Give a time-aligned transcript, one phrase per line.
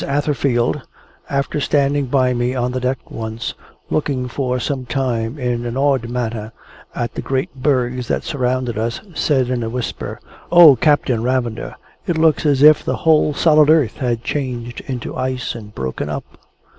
[0.03, 0.81] Atherfield
[1.29, 3.53] after standing by me on deck once,
[3.91, 6.53] looking for some time in an awed manner
[6.95, 10.19] at the great bergs that surrounded us, said in a whisper,
[10.51, 10.75] "O!
[10.75, 11.75] Captain Ravender,
[12.07, 16.23] it looks as if the whole solid earth had changed into ice, and broken up!"